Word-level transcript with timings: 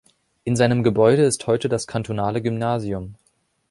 In 0.45 0.55
seinem 0.55 0.81
Gebäude 0.81 1.21
ist 1.21 1.45
heute 1.45 1.69
das 1.69 1.85
kantonale 1.85 2.41
Gymnasium. 2.41 3.13